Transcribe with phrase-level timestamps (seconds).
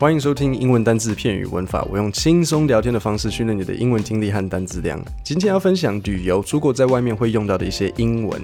[0.00, 1.84] 欢迎收听英文单字、片语、文法。
[1.90, 5.04] 我用轻松聊天的方式训练你的英文听力和单字量。
[5.24, 8.40] 今天要分享旅游、出国在外面会用到的一些英文。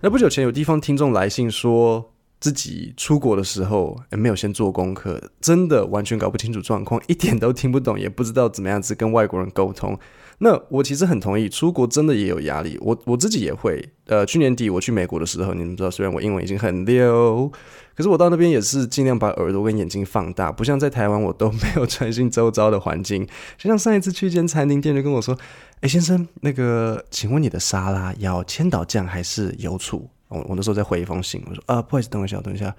[0.00, 2.10] 那不久前有地方听众来信说，
[2.40, 9.98] 自己出国的时候也没有先做功课，真的完全搞不清楚状况，一点都听不懂，也不知道怎么样子跟外国人沟通。
[10.40, 12.78] 那我其实很同意，出国真的也有压力。
[12.80, 13.88] 我我自己也会。
[14.06, 17.50] 呃，去年底我去美国的时候，你们知道，虽然我英文已经很溜，
[17.94, 23.26] 可是我到那边也是尽量把耳朵跟眼睛放大，不像在台湾，我都没有专心周遭的环境。
[23.56, 25.36] 就像上一次去一间餐厅，店员跟我说
[25.82, 32.74] ：“哎，先生，那个，请问你的沙拉要千岛酱还是油醋？”我我那时候在回一封信，我说：“啊，不好意思，等一下，等一下，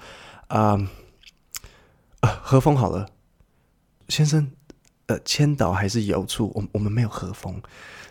[0.48, 0.80] 啊，
[2.22, 3.08] 啊，和风好了，
[4.08, 4.50] 先生。”
[5.10, 6.52] 呃，千岛还是油醋？
[6.54, 7.60] 我我们没有和风，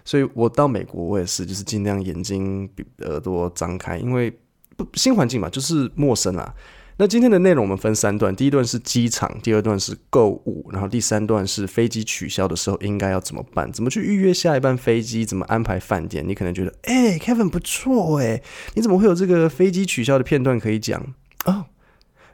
[0.04, 2.68] 所以我到美国我也是，就是尽量眼睛、
[3.02, 4.36] 耳朵张开，因为
[4.76, 6.52] 不新环境嘛，就是陌生啊。
[6.96, 13.72] 那今天的内容我们分三段，第一段是机场，第二段是购物，然后第三段是飞机取消的时候应该要怎么办？
[13.72, 15.24] 怎么去预约下一班飞机？
[15.24, 16.26] 怎么安排饭店？
[16.26, 18.42] 你可能觉得，哎，Kevin 不错哎，
[18.74, 21.14] 你怎么会有这个飞机取消的片段可以讲？
[21.44, 21.66] 哦，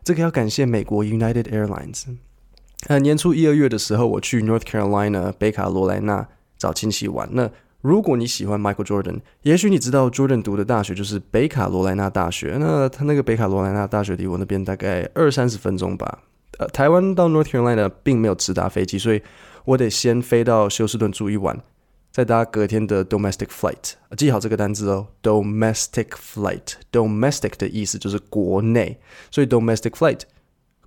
[0.02, 2.04] 这个要感谢美国 United Airlines。
[2.86, 7.28] 呃，年初一二月的时候，我去 North Carolina 北卡罗来纳找亲戚玩。
[7.32, 12.56] 那如果你喜欢 Michael Jordan，也许你知道 Jordan 读的大学就是北卡罗来纳大学。
[12.60, 16.20] 那他那个北卡罗来纳大学离我那边大概二三十分钟吧。
[16.58, 19.22] 呃，台湾到 North Carolina 并没有直达飞机，所以
[19.64, 21.58] 我得先飞到休斯顿住一晚，
[22.12, 23.94] 再搭隔天的 domestic flight。
[24.16, 26.74] 记好这个单字哦，domestic flight。
[26.92, 28.98] domestic 的意思就是国内，
[29.30, 30.20] 所以 domestic flight。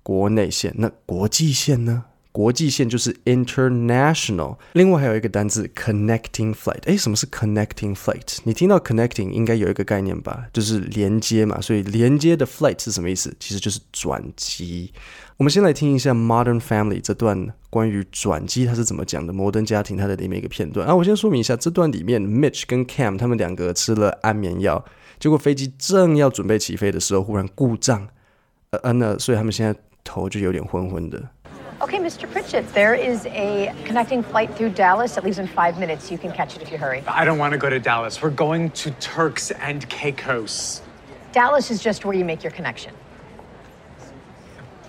[0.08, 2.04] 国内线，那国际线呢？
[2.32, 4.56] 国际线就是 international。
[4.72, 6.80] 另外还有一个单字 connecting flight。
[6.84, 8.38] 诶，什么是 connecting flight？
[8.44, 10.46] 你听到 connecting 应该有一个概念吧？
[10.50, 11.60] 就是连接嘛。
[11.60, 13.36] 所以连接的 flight 是什么意思？
[13.38, 14.90] 其实就是转机。
[15.36, 19.30] 我们先来听一下 Modern Family 这段关于转机它是怎么讲的。
[19.30, 24.82] 摩登家庭它的里面一个片段啊，我先说明一下，这段里面 Mitch 跟 Cam 他们两个吃了安眠药，
[25.20, 28.08] 结果飞机正要准备起飞的时候，忽然故障。
[28.70, 29.78] 呃，呃，那所以他们现在。
[30.07, 31.21] 头就有点昏昏的。
[31.79, 32.27] Okay, Mr.
[32.31, 36.09] Pritchett, there is a connecting flight through Dallas that leaves in five minutes.
[36.09, 37.03] You can catch it if you hurry.
[37.05, 38.21] I don't want to go to Dallas.
[38.21, 40.81] We're going to Turks and Caicos.
[41.33, 42.93] Dallas is just where you make your connection.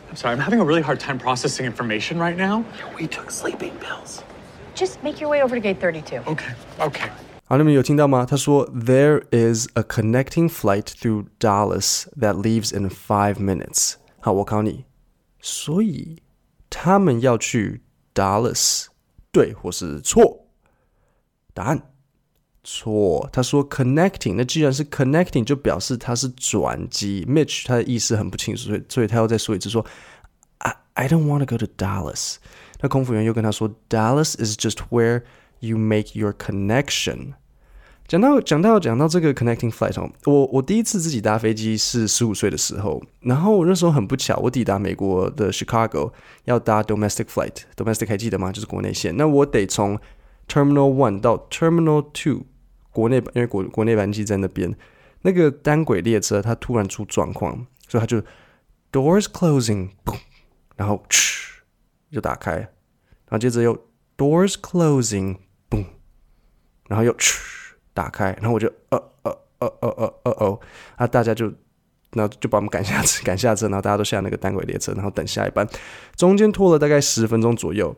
[0.09, 2.65] I'm sorry, I'm having a really hard time processing information right now.
[2.97, 4.23] We took sleeping pills.
[4.77, 6.23] Just make your way over to gate 32.
[6.27, 7.11] Okay, okay.
[7.47, 8.25] 好，你们有听到吗？
[8.25, 13.95] 他说，There is a connecting flight through Dallas that leaves in five minutes.
[14.21, 14.85] 好，我考你。
[15.42, 16.22] 所以
[16.70, 17.82] 他们要去
[18.14, 18.86] Dallas，
[19.32, 20.46] 对或是错？
[21.54, 21.92] 答案
[22.64, 23.30] 错。
[23.32, 27.26] 他说 connecting，那既然是 connecting，就表示它是转机。
[27.26, 29.86] Mitch 他的意思很不清楚，所以所以他要再说一次说
[30.60, 32.36] ，I I don't want to go to Dallas。
[32.82, 35.24] 那空服员又跟他说，Dallas is just where
[35.60, 37.34] you make your connection。
[38.09, 46.12] 讲到讲到讲到这个 connecting flight 哦，我我第一次自己搭飞机是十五岁的时候，然后那时候很不巧，我抵达美国的 Chicago
[46.46, 48.52] 要搭 domestic flight，domestic 还记得吗？
[48.52, 49.16] 就是国内线。
[49.16, 50.00] 那我得从
[50.48, 52.48] Terminal One 到 Terminal Two，
[52.90, 54.75] 国内因为国国内班机在那边，
[55.22, 58.24] 那个单轨列车它突然出状况，所以它就
[58.92, 60.18] doors closing，boom，，
[60.78, 61.62] 然后嘘
[62.12, 62.69] 就打开，然
[63.30, 63.78] 后接着又
[64.18, 65.86] doors closing，boom，，
[66.88, 67.49] 然后又嘘。
[68.00, 70.58] 打开，然后我就呃呃呃呃呃呃哦，
[70.96, 71.48] 啊，大家就，
[72.14, 75.68] 然后就把我们赶下车， 赶下车，然后大家都下那个单轨列车，然后等下一班，
[76.16, 77.94] 中间拖了大概十分钟左右。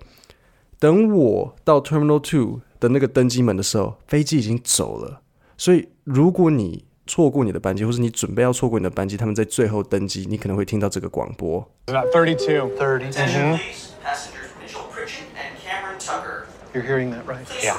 [0.79, 5.21] 等我到 Terminal Two 的那个登机门的时候，飞机已经走了。
[5.55, 11.63] 所以如果你错过你的班机，或是你准备要错过你的班机，他们在最后登机，你可能会听到这个广播。
[11.85, 13.59] Thirty-two, thirty-two.
[14.01, 16.47] Passengers Mitchell Pritchett and Cameron Tucker.
[16.73, 17.45] You're hearing that right?
[17.45, 17.69] Please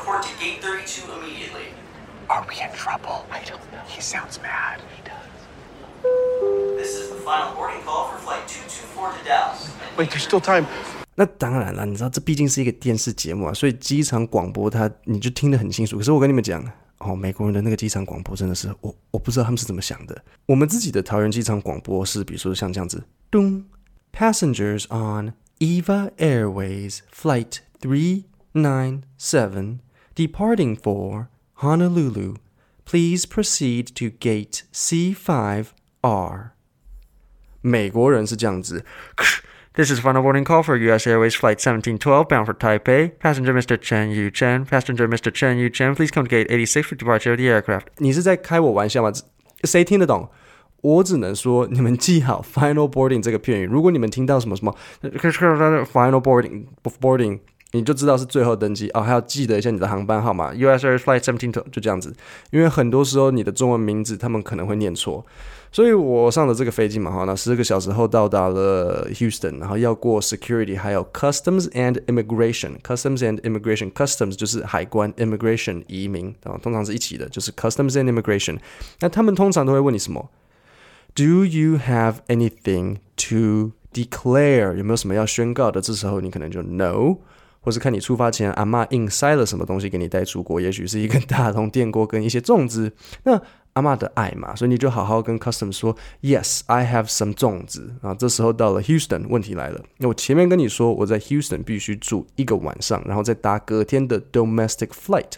[2.42, 3.24] Are we in trouble?
[3.30, 3.84] I don't know.
[3.86, 4.80] He sounds mad.
[4.96, 5.30] He does.
[6.76, 9.70] This is the final boarding call for flight 224 to Dallas.
[9.96, 10.66] Wait, there's still time.
[11.14, 15.98] 那当然了，你知道这毕竟是一个电视节目啊，所以机场广播它你就听得很清楚。
[15.98, 16.68] 可是我跟你们讲
[16.98, 20.24] 哦，美国人的那个机场广播真的是我我不知道他们是怎么想的。
[20.46, 23.64] 我们自己的桃园机场广播是，比如说像这样子，咚
[24.12, 29.78] ，Passengers on EVA Airways Flight Three Nine Seven
[30.16, 31.28] departing for
[31.61, 32.35] Honolulu,
[32.85, 36.51] please proceed to gate C5R.
[37.61, 38.85] 美国人是这样子。
[39.73, 41.05] This is final boarding call for U.S.
[41.07, 43.11] Airways Flight 1712 bound for Taipei.
[43.19, 43.77] Passenger Mr.
[43.79, 44.65] Chen Yu Chen.
[44.65, 45.31] Passenger Mr.
[45.31, 47.87] Chen Yu Chen, please come to gate 86 for departure of the aircraft.
[47.97, 49.11] 你是在开我玩笑吗？
[49.63, 50.31] 谁听得懂？
[50.81, 53.65] 我只能说，你们记好 final boarding 这个片语。
[53.65, 57.39] 如果你们听到什么什么 final boarding boarding，
[57.72, 59.00] 你就知道是最后登机哦。
[59.00, 62.14] 还要记得一下你的航班号码，US Air Flight Seventeen，就这样子。
[62.50, 65.24] 因为很多时候你的中文名字他们可能会念错，
[65.70, 78.58] 所以我上了这个飞机嘛，哈，那十个小时后到达了 Houston，然后要过 security，还有 customs and immigration，customs and immigration，customs 就是海关，immigration 移民，啊，通常是一起的，就是 customs and immigration。
[79.00, 80.28] 那他们通常都会问你什么
[81.14, 82.96] ？Do you have anything
[83.28, 84.76] to declare？
[84.76, 85.80] 有没有什么要宣告的？
[85.80, 87.16] 这时候你可能就 No，
[87.62, 92.92] 或是看你出发前阿嬷硬塞了什么东西给你带出国，也许是一个大同电锅跟一些粽子。
[93.22, 93.40] 那
[93.72, 97.94] 阿嬷的爱嘛，所以你就好好跟 Customs 说 Yes，I have some 粽子。
[98.02, 99.82] 啊，这时候到了 Houston，问题来了。
[99.96, 105.36] 那我前面跟你说我在 Houston 必须住一个晚上，然后再搭隔天的 domestic flight。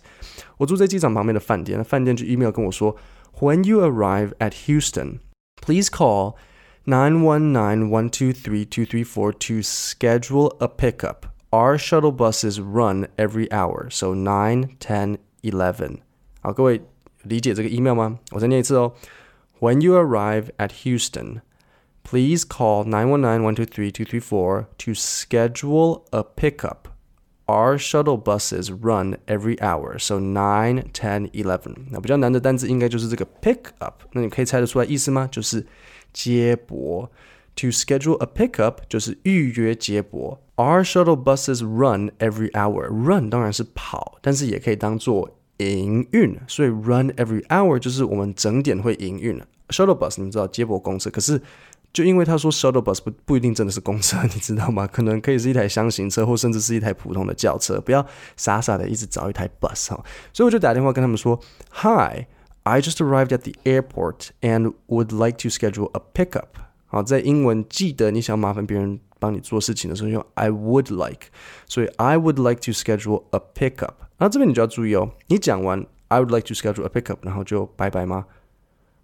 [0.57, 2.97] 我住在机场旁边的饭店，那饭店就 email 跟我说
[3.39, 5.19] ，When you arrive at Houston。
[5.63, 6.35] Please call
[6.87, 11.29] 919-123-234 to schedule a pickup.
[11.54, 15.98] Our shuttle buses run every hour, so 9, 10, 11.
[16.42, 16.82] 好，各位
[17.24, 18.20] 理解这个 email 吗？
[18.32, 18.94] 我再念一次哦。
[19.60, 21.42] When you arrive at Houston,
[22.04, 26.88] please call 919-123-234 to schedule a pickup.
[27.48, 31.88] Our shuttle buses run every hour, so nine, ten, eleven.
[31.90, 34.04] 那比较难的单词应该就是这个 pick up。
[34.12, 35.28] 那你可以猜得出来意思吗？
[35.32, 35.66] 就是
[36.14, 37.12] 接驳。
[37.56, 40.42] To schedule a pickup 就是预约接驳。
[40.56, 42.88] Our shuttle buses run every hour.
[42.88, 46.40] Run 当然是跑，但是也可以当做营运。
[46.48, 49.42] 所以 run every hour 就是我们整点会营运。
[49.70, 51.42] Shuttle bus 你们知道接驳公车，可是。
[51.92, 54.86] 就因为他说 shuttle bus 不不一定真的是公车，你知道吗？
[54.86, 57.82] 可能可以是一台箱型车，或甚至是一台普通的轿车。
[57.82, 58.06] 不要
[58.38, 60.00] 傻傻的一直找一台 bus 哈。
[60.32, 61.40] 所以我就打电话跟他们说：
[61.82, 62.28] Hi,
[62.62, 66.50] I just arrived at the airport and would like to schedule a pickup。
[66.94, 71.28] 好，在英文记得你想麻烦别人帮你做事情的时候用 I would like，
[71.68, 73.94] 所以 I would like to schedule a pickup。
[74.18, 78.26] 然后这边你就要注意哦，你讲完 I would like to schedule a pickup，然后就拜拜吗？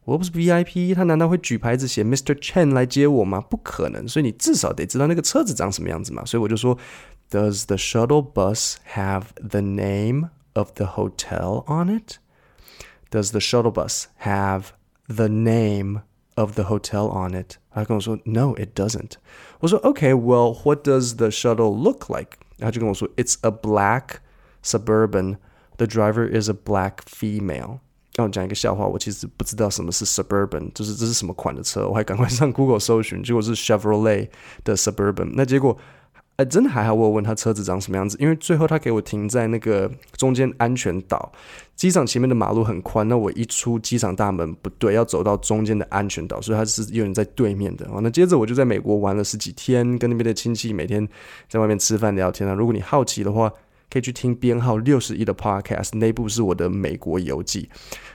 [0.05, 2.35] 我不是 VIP，他难道会举牌子写 Mr.
[2.35, 3.41] Chen 来接我吗？
[3.41, 6.23] 不可能，所以你至少得知道那个车子长什么样子嘛。
[6.25, 6.77] 所以我就说，
[7.31, 12.17] Does the shuttle bus have the name of the hotel on it?
[13.09, 14.65] Does the shuttle bus have
[15.07, 16.01] the name
[16.39, 17.57] of the hotel on it?
[17.71, 19.13] 他跟我说，No, it doesn't。
[19.59, 22.37] 我说，Okay, well, what does the shuttle look like?
[22.59, 24.17] 他就跟我说，It's a black
[24.63, 25.37] suburban.
[25.77, 27.79] The driver is a black female.
[28.15, 34.29] 让我讲一个笑话，我其实不知道什么是 Suburban，就是这是什么款的车，我还赶快上 Google 搜寻，结果是 Chevrolet
[34.63, 35.31] 的 Suburban。
[35.33, 35.77] 那结果，
[36.40, 41.30] 哎，真的还好，我问他车子长什么样子，因为最后他给我停在那个中间安全岛，
[41.76, 47.86] 机场前面的马路很宽，那我一出机场大门不对，要走到中间的安全岛，所以他是有人在对面的。
[48.00, 51.06] 那接着我就在美国玩了十几天，跟那边的亲戚每天
[51.46, 52.54] 在外面吃饭聊天啊。
[52.54, 53.52] 如果你好奇的话，
[53.90, 57.68] 可以去听编号六十一的 Podcast，那部是我的美国游记。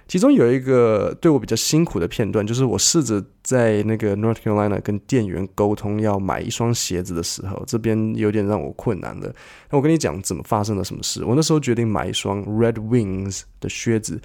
[0.08, 9.34] 其中有一个对我比较辛苦的片段，就是我试着在那个 North Carolina 跟店员沟通要买一双鞋子的时候，这边有点让我困难了。
[9.70, 11.26] 那我跟你讲怎么发生了什么事。
[11.26, 14.22] 我那时候决定买一双 Red Wings 的靴子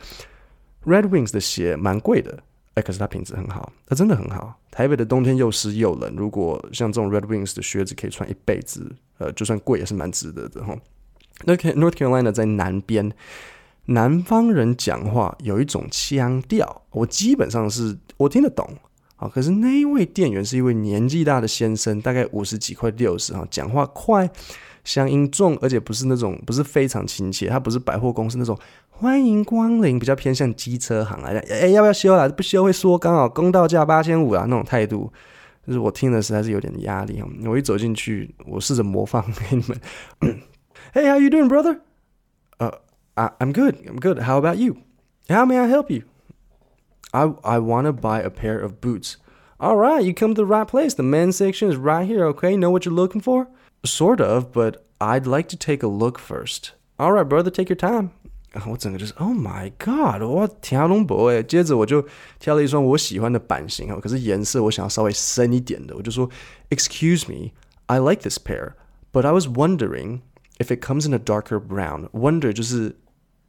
[0.84, 2.42] ，Red Wings 的鞋蛮贵的，
[2.74, 4.60] 哎，可是它品质很好，它真的很好。
[4.70, 10.76] 台北的冬天又湿又冷，如果像这种 Red Wings 的靴子可以穿一辈子，呃，就算贵也是蛮值得的哈。
[11.44, 13.10] 那 North Carolina 在南边，
[13.86, 18.68] 南方人讲话有一种腔调，我基本上是我听得懂
[19.16, 19.28] 啊。
[19.28, 24.28] 可是那一位店员是一位年纪大的先生，大概五十几快六十哈，讲话快，
[24.84, 28.58] 乡音重，而且不是那种不是非常亲切，他不是百货公司那种
[28.90, 31.40] 欢迎光临，比较偏向机车行来的。
[31.50, 32.28] 哎，要不要修啊？
[32.28, 35.10] 不修会说刚好公道价八千五啊那种态度，
[35.66, 37.22] 就是我听的实在是有点压力。
[37.46, 40.40] 我一走进去，我试着模仿给 你们。
[40.93, 41.81] Hey, how you doing, brother?
[42.59, 42.71] Uh,
[43.17, 43.85] I, I'm good.
[43.87, 44.19] I'm good.
[44.19, 44.83] How about you?
[45.29, 46.03] How may I help you?
[47.13, 49.17] I I want to buy a pair of boots.
[49.59, 50.93] All right, you come to the right place.
[50.95, 52.25] The men's section is right here.
[52.25, 53.47] Okay, know what you're looking for?
[53.85, 56.73] Sort of, but I'd like to take a look first.
[56.99, 58.11] All right, brother, take your time.
[58.65, 60.21] 我整个就是 Oh my God！
[60.23, 62.05] 我天龙博诶，接着我就
[62.39, 66.29] 挑了一双我喜欢的版型哦，可是颜色我想要稍微深一点的，我就说
[66.69, 67.51] Excuse me,
[67.87, 68.73] I like this pair,
[69.11, 70.21] but I was wondering.
[70.59, 72.95] If it comes in a darker brown, wonder 就是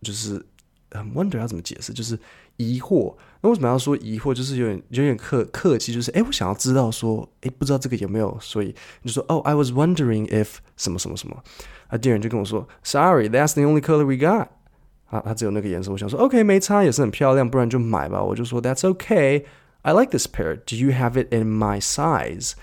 [0.03, 0.45] 就是
[0.91, 1.93] 嗯，wonder 要怎么解释？
[1.93, 2.19] 就是
[2.57, 3.17] 疑惑。
[3.43, 4.35] 那为什么要说疑惑？
[4.35, 11.43] 就是有点有点客客气，就是哎，我想要知道说，哎，不知道这个有没有，所以你就说哦，I was wondering if 什么什么什么。
[11.89, 14.49] 啊，店员就跟我说，Sorry, that's the only color we got。
[15.07, 15.93] 啊，他只有那个颜色。
[15.93, 18.21] 我想说，OK，没差，也是很漂亮，不然就买吧。
[18.21, 19.45] 我就说，That's okay,
[19.83, 20.57] I like this pair.
[20.57, 22.55] Do you have it in my size？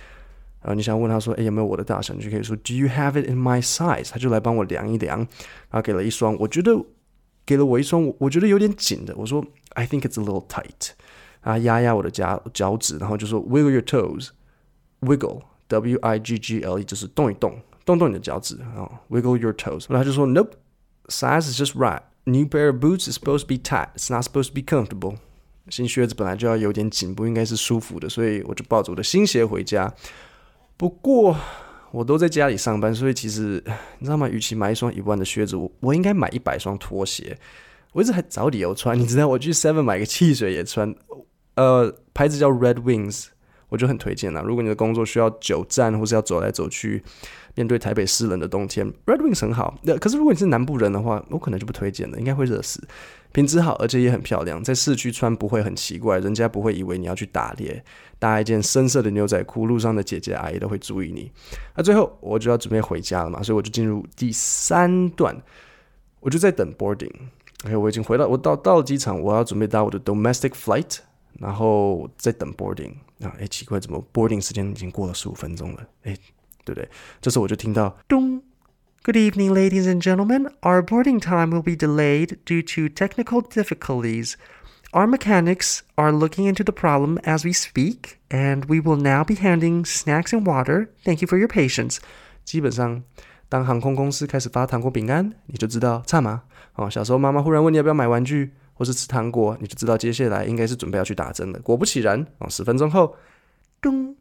[0.62, 2.13] 然后你想问他说，诶，有没有我的大小？
[2.13, 4.12] 你就可以说，Do you have it in my size？
[4.12, 5.27] 他就来帮我量一量，然
[5.72, 6.72] 后给了一双，我觉得
[7.45, 9.13] 给了我一双，我我觉得有点紧的。
[9.17, 10.91] 我说，I think it's a little tight。
[11.41, 19.88] 啊，压压我的脚脚趾，然后就说，Wiggle your toes，wiggle，W I G G L E，就是动一动，动动你的脚趾啊，Wiggle your toes。
[19.89, 23.89] 然后他就说，Nope，size is just right。New pair of boots is supposed to be tight.
[23.98, 25.17] It's not supposed to be comfortable.
[25.67, 29.93] 新靴子本来就要有点紧，不应该是舒服的，所以我就抱着我的新鞋回家。
[30.78, 31.37] 不过
[31.90, 33.62] 我都在家里上班，所以其实
[33.99, 34.26] 你知道吗？
[34.28, 37.37] 与其买一双一万的靴子，我我应该买一百双拖鞋。
[37.92, 40.94] 我一直还找理由穿，你知道，我去 Seven 买个汽水也穿。
[41.56, 43.26] 呃，牌子叫 Red Wings，
[43.68, 44.42] 我就很推荐啦。
[44.42, 47.02] 如果你的工作需要久站，或是要走来走去，
[47.54, 49.78] 面对台北湿冷的冬天，Red Wings 很好。
[49.82, 52.82] 那可是如果你是南部人的话，我可能就不推荐了，应该会热死。
[53.32, 57.84] 品质好，而且也很漂亮，在市区穿不会很奇怪，人家不会以为你要去打猎。
[58.18, 61.30] 搭一件深色的牛仔裤，路上的姐姐阿姨都会注意你。
[61.76, 65.37] 那最后我就要准备回家了嘛，所以我就进入第三段，
[66.20, 67.12] 我就在等 boarding。
[67.66, 70.98] OK，我已经回到，我到到了机场，我要准备搭我的 domestic flight，
[71.38, 72.94] 然后在等 boarding。
[73.22, 75.86] 啊，哎，奇怪，怎么 boarding 时间已经过了十五分钟了？
[76.03, 76.15] 哎，
[76.63, 76.89] 对不对？
[77.22, 78.41] 这时候我就听到咚。
[79.05, 80.50] Good evening, ladies and gentlemen.
[80.62, 84.36] Our boarding time will be delayed due to technical difficulties.
[84.91, 89.36] Our mechanics are looking into the problem as we speak, and we will now be
[89.36, 90.88] handing snacks and water.
[91.03, 91.98] Thank you for your patience.
[92.45, 93.03] 基本上，
[93.50, 96.43] 当航空公司开始发糖果饼干，你就知道差吗？
[96.75, 101.58] 哦，小时候妈妈忽然问你要不要买玩具， 或是吃糖果，你就知道接下来应该是准备要去打针了。
[101.58, 103.16] 果不其然，哦，十分钟后，
[103.82, 104.14] 咚。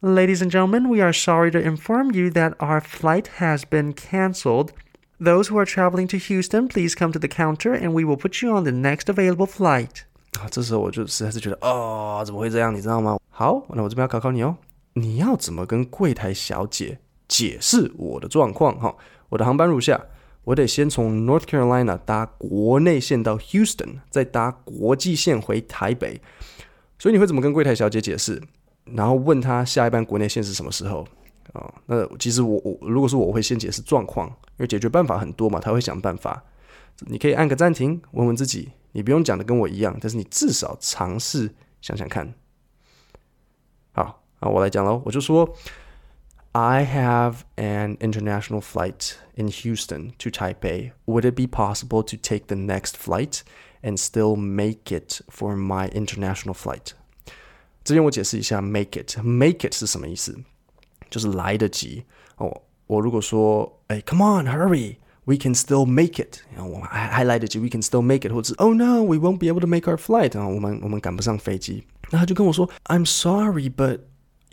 [0.00, 4.68] Ladies and gentlemen, we are sorry to inform you that our flight has been cancelled.
[5.18, 8.44] Those who are traveling to Houston, please come to the counter and we will put
[8.44, 10.02] you on the next available flight.
[10.38, 12.74] 啊，这时候我就实在是觉得，哦，怎么会这样？
[12.74, 13.18] 你知道吗？
[13.30, 14.56] 好，那我这边要考考你哦，
[14.92, 18.78] 你要怎么跟柜台小姐解释我的状况？
[18.78, 18.94] 哈，
[19.30, 19.98] 我的航班如下，
[20.44, 26.20] 我得先从 North Carolina 搭国内线到 Houston，再搭国际线回台北。
[26.98, 28.40] 所以你会怎么跟柜台小姐解释？
[28.84, 31.06] 然后问他下一班国内线是什么时候
[31.54, 31.74] 啊、哦？
[31.86, 36.44] 那其实我我如果说我会先解释状况，因为解决办法很多嘛，他会想办法。
[37.06, 42.32] 你可以按个暂停，问问自己，你不用讲的跟我一样，但是你至少尝试想想看。
[43.92, 45.52] 好，那我来讲喽，我就说
[46.53, 50.91] ，I have an international flight in Houston to Taipei.
[51.05, 53.41] Would it be possible to take the next flight
[53.81, 56.93] and still make it for my international flight?
[57.83, 60.37] 这边我解释一下，make it，make it 是什么意思？
[61.09, 62.03] 就是来得及
[62.37, 62.61] 哦。
[62.87, 69.91] 我如果说，哎，come on，hurry，we can still make it，然后我们还还来得及，we can still make it，或者是，oh no，we won't be able to make
[69.91, 71.83] our flight，啊，我们我们赶不上飞机。
[72.11, 74.01] 那他就跟我说，I'm sorry，but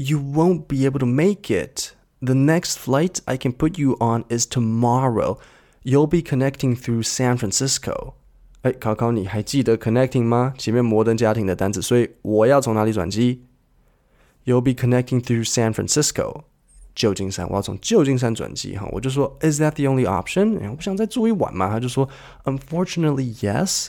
[0.00, 4.46] you won't be able to make it。The next flight I can put you on is
[4.46, 5.38] tomorrow.
[5.84, 8.14] You'll be connecting through San Francisco.
[8.62, 10.54] 哎，考考你还记得 connecting 吗？
[10.58, 13.44] 前面摩登家庭的单词，所以我要从哪里转机？
[14.44, 16.42] You'll be connecting through San Francisco，
[16.94, 18.88] 旧金山，我要从旧金山转机哈。
[18.90, 20.58] 我就说，Is that the only option？
[20.70, 21.68] 我不想再住一晚嘛。
[21.68, 22.08] 他就说，
[22.44, 23.88] Unfortunately, yes,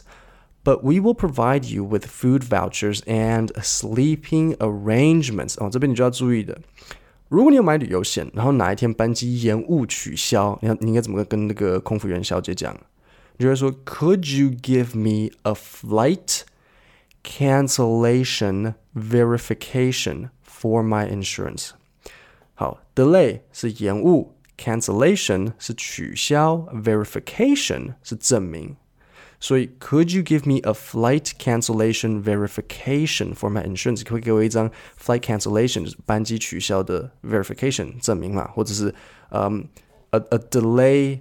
[0.63, 5.55] but we will provide you with food vouchers and sleeping arrangements。
[5.57, 6.59] 哦，这边你就要注意的，
[7.29, 12.75] 如果你有买旅游险，然后哪一天班机延误取消，你要你应该怎么跟那个空服员小姐讲？
[13.37, 16.41] 你就会说，Could you give me a flight
[17.23, 21.69] cancellation verification for my insurance？
[22.55, 28.75] 好，delay 是延误，cancellation 是取消，verification 是证明。
[29.41, 34.03] 所以，Could you give me a flight cancellation verification for my insurance？
[34.03, 38.47] 可以给我一张 flight cancellation 就是班机取消的 verification 证明嘛？
[38.47, 38.93] 或者是
[39.29, 39.67] 嗯、
[40.11, 41.19] um,，a a delay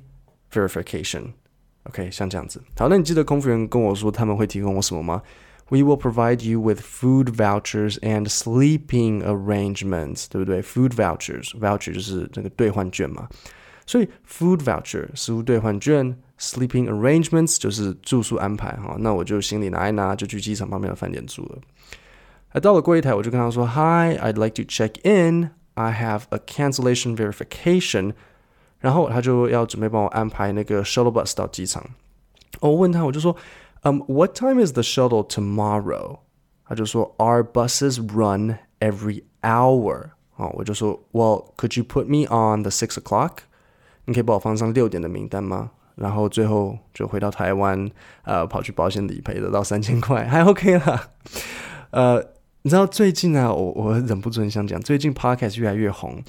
[0.52, 2.62] verification。OK，像这样子。
[2.78, 5.22] 好，那你记得空服员跟我说他们会提供我什么吗？
[5.68, 10.62] We will provide you with food vouchers and sleeping arrangements，对不对？
[10.62, 13.28] Food vouchers，voucher 就是那个兑换券嘛。
[13.84, 18.96] 所以 food voucher 食物兑换券 ，sleeping arrangements 就是住宿安排哈。
[18.98, 21.58] 那我就行李拿一拿，就去机场旁边的饭店住了。
[22.48, 25.50] 还到了柜台，我就跟他说：“Hi，I'd like to check in.
[25.74, 28.14] I have a cancellation verification.”
[28.78, 31.84] 然后他就要准备帮我安排那个 shuttle bus 到机场。
[32.60, 33.36] 我问他，我就说，
[33.82, 36.18] 嗯、um,，What time is the shuttle tomorrow？
[36.64, 40.10] 他就说，Our buses run every hour。
[40.36, 43.38] 哦，我就说，Well，could you put me on the six o'clock？
[44.04, 45.70] 你可以帮我放上六点的名单吗？
[46.01, 47.89] 然后最后就回到台湾，
[48.23, 51.09] 呃，跑去保险理赔得到三千块， 还 OK 啦。
[51.91, 52.23] 呃，
[52.63, 56.21] 你知道最近啊，我我忍不住很想讲，最近 podcast 越来越红，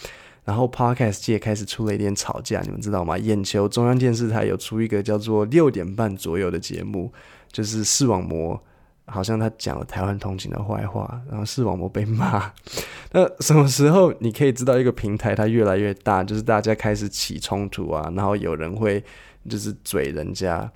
[0.44, 3.16] 然后 podcast 界开始出了一点吵架，你们知道吗？
[3.16, 7.12] 眼球中央电视台有出一个叫做六点半左右的节目，
[7.50, 8.62] 就是视网膜。
[9.06, 12.50] 好像他讲了台湾通勤的坏话，然后视网膜被骂。
[13.10, 19.02] 那什么时候你可以知道一个平台它越来越大，就是大家开始起冲突啊，然后有人会
[19.48, 20.70] 就是嘴人家。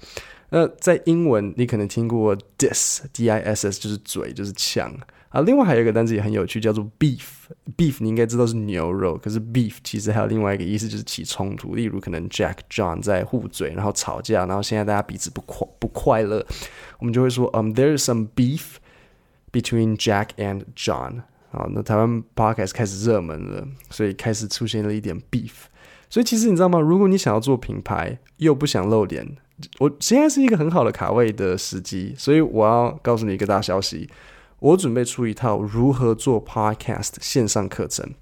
[0.51, 4.93] 那在英文你可能听过 dis，d i s s 就是嘴，就是呛。
[5.31, 11.75] 啊，另外还有一个单词也很有趣，叫做 beef，beef 你应该知道是牛肉，可是 beef 其实还有另外一个意思，就是起冲突。
[11.75, 16.47] 例如可能 Jack John 在互嘴，然后吵架，然后现在大家彼此不快不快乐。
[17.01, 18.77] 我们就会说，嗯、um,，there is some beef
[19.53, 21.23] between Jack and John。
[21.51, 25.53] 好，那台湾 podcast 开始热门了，所以开始出现了一点 beef。
[26.09, 26.79] 所以其实你知道吗？
[26.79, 29.37] 如果你想要做品牌，又不想露脸，
[29.79, 32.15] 我现在是一个很好的卡位的时机。
[32.17, 34.09] 所以我要告诉你一个大消息，
[34.61, 38.15] 我准备出一套如何做 podcast 线上课程。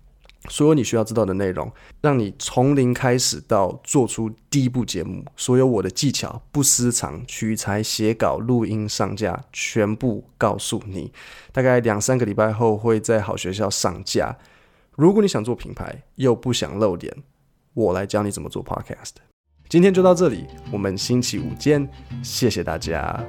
[0.51, 1.73] 所有你需要知道的内容，
[2.03, 11.11] 让你从零开始到做出第一部节目，所有我的技巧、不私藏、取材、写稿、录音、上架，全部告诉你。
[11.51, 14.37] 大概两三个礼拜后会在好学校上架。
[14.97, 17.17] 如果你想做品牌又不想露脸，
[17.75, 19.17] 我来教你怎么做 Podcast。
[19.69, 21.89] 今天就到这里，我们星期五见，
[22.23, 23.23] 谢谢大家。